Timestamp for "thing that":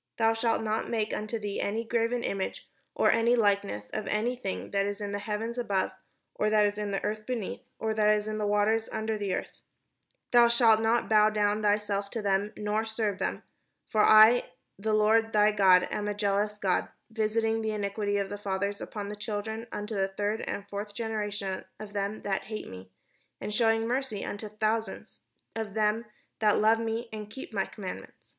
4.36-4.84